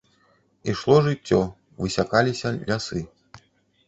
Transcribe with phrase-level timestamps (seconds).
[0.71, 1.41] Ішло жыццё,
[1.85, 3.03] высякаліся лясы.